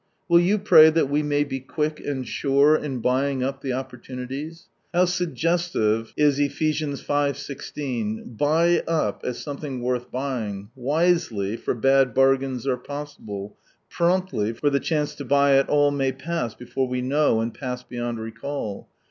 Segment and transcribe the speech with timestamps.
[0.27, 4.65] Will you pray that we may be quick and sure in buying up the opportunities?
[4.91, 6.23] How suggestive that R.V.
[6.23, 6.27] mar.
[6.27, 6.57] is of Eph.
[6.57, 6.71] v.
[6.71, 8.35] i6.
[8.35, 10.69] Buy up, as something worth buying.
[10.75, 13.55] Wisely, for bad bargains are possible;
[13.91, 17.83] promptly, for the chance to buy at all may pass before we know, and pass
[17.83, 18.89] beyond recall.